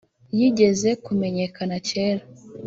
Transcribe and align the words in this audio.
yigeze 0.37 0.89
kumenyekana 1.05 1.75
cyera 1.87 2.23